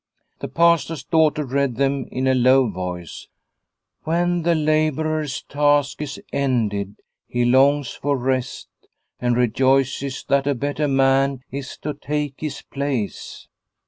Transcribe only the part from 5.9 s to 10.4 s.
is ended he longs for rest, and rejoices